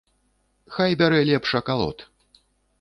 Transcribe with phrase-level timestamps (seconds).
[0.77, 1.97] Хай бярэ лепш акалот.